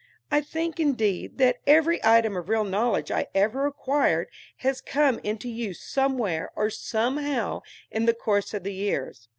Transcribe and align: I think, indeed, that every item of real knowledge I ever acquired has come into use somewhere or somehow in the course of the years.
I 0.31 0.41
think, 0.41 0.79
indeed, 0.79 1.37
that 1.37 1.57
every 1.67 2.03
item 2.03 2.35
of 2.35 2.49
real 2.49 2.63
knowledge 2.63 3.11
I 3.11 3.27
ever 3.35 3.67
acquired 3.67 4.29
has 4.57 4.81
come 4.81 5.19
into 5.19 5.47
use 5.47 5.79
somewhere 5.79 6.51
or 6.55 6.71
somehow 6.71 7.61
in 7.91 8.07
the 8.07 8.15
course 8.15 8.55
of 8.55 8.63
the 8.63 8.73
years. 8.73 9.29